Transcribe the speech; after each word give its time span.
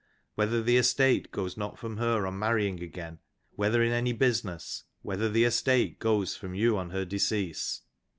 whether 0.33 0.63
the 0.63 0.77
estate 0.77 1.29
goes 1.31 1.55
not 1.55 1.77
from 1.77 1.97
her 1.97 2.25
on" 2.25 2.39
marrying 2.39 2.81
again? 2.81 3.19
whether 3.55 3.83
in 3.83 3.91
any 3.91 4.11
business! 4.11 4.85
whether 5.03 5.29
the 5.29 5.43
estate 5.43 5.99
goes 5.99 6.35
"from 6.35 6.55
you 6.55 6.75
on 6.75 6.89
her 6.89 7.05
decease?'" 7.05 7.83